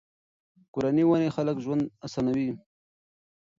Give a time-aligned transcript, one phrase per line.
[0.73, 2.49] کورني ونې د خلکو ژوند آسانوي.